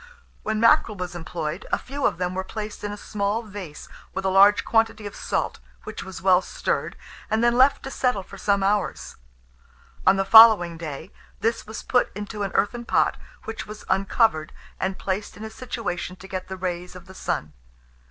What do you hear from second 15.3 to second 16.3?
in a situation to